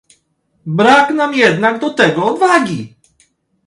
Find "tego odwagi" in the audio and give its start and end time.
1.89-2.95